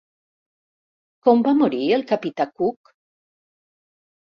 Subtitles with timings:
[1.27, 2.93] Com va morir el capità Cook?